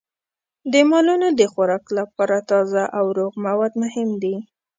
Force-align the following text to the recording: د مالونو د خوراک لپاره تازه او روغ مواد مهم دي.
د 0.71 0.73
مالونو 0.91 1.27
د 1.39 1.41
خوراک 1.51 1.85
لپاره 1.97 2.37
تازه 2.49 2.83
او 2.97 3.05
روغ 3.17 3.31
مواد 3.45 3.73
مهم 3.83 4.09
دي. 4.21 4.35